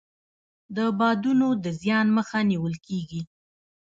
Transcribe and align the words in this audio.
د 0.75 0.77
بادونو 0.99 1.47
د 1.63 1.65
زیان 1.81 2.07
مخه 2.17 2.39
نیول 2.49 2.75
کیږي. 2.85 3.21